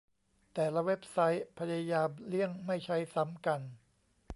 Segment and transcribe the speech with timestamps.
[0.53, 3.61] แต่ละเว็บไซต์พยายามเลี่ยงไม่ใช้ซ้ำกัน